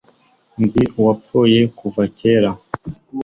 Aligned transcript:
Nzi 0.63 0.81
uwapfuye 0.99 1.59
kuva 1.77 2.03
kera. 2.17 2.51